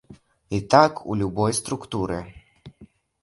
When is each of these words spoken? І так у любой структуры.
І 0.57 0.59
так 0.73 0.93
у 1.15 1.17
любой 1.19 1.53
структуры. 1.59 2.19